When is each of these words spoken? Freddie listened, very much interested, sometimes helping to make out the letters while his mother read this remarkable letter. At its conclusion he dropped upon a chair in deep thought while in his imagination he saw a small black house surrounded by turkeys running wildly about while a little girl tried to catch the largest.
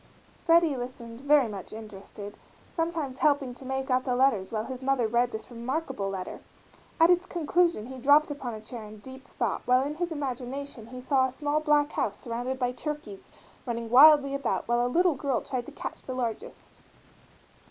Freddie 0.35 0.75
listened, 0.75 1.21
very 1.21 1.47
much 1.47 1.71
interested, 1.71 2.35
sometimes 2.71 3.19
helping 3.19 3.53
to 3.53 3.63
make 3.63 3.91
out 3.91 4.03
the 4.03 4.15
letters 4.15 4.51
while 4.51 4.63
his 4.65 4.81
mother 4.81 5.05
read 5.07 5.31
this 5.31 5.51
remarkable 5.51 6.09
letter. 6.09 6.39
At 6.99 7.11
its 7.11 7.27
conclusion 7.27 7.85
he 7.85 7.99
dropped 7.99 8.31
upon 8.31 8.55
a 8.55 8.61
chair 8.61 8.83
in 8.83 8.97
deep 8.97 9.27
thought 9.27 9.61
while 9.65 9.83
in 9.85 9.93
his 9.93 10.11
imagination 10.11 10.87
he 10.87 11.01
saw 11.01 11.27
a 11.27 11.31
small 11.31 11.59
black 11.59 11.91
house 11.91 12.17
surrounded 12.17 12.57
by 12.57 12.71
turkeys 12.71 13.29
running 13.67 13.91
wildly 13.91 14.33
about 14.33 14.67
while 14.67 14.83
a 14.83 14.87
little 14.89 15.13
girl 15.13 15.39
tried 15.39 15.67
to 15.67 15.71
catch 15.71 16.01
the 16.01 16.15
largest. 16.15 16.79